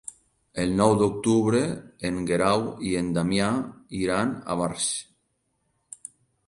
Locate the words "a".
4.55-4.61